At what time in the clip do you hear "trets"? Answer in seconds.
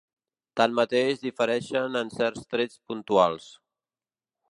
2.57-2.83